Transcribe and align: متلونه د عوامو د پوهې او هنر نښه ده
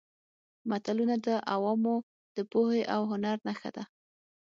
متلونه 0.69 1.15
د 1.25 1.27
عوامو 1.53 1.95
د 2.35 2.37
پوهې 2.51 2.81
او 2.95 3.01
هنر 3.11 3.37
نښه 3.47 3.69
ده 3.75 3.83